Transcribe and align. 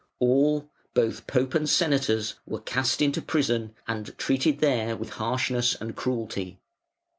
All, 0.17 0.71
both 0.95 1.27
Pope 1.27 1.53
and 1.53 1.69
Senators, 1.69 2.33
were 2.47 2.61
cast 2.61 3.03
into 3.03 3.21
prison 3.21 3.75
and 3.87 4.07
there 4.07 4.15
treated 4.15 4.59
with 4.99 5.09
harshness 5.11 5.75
and 5.75 5.95
cruelty. 5.95 6.59